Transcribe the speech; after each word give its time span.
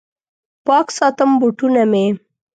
پاک 0.65 0.87
ساتم 0.97 1.29
بوټونه 1.39 1.81
مې 1.91 2.05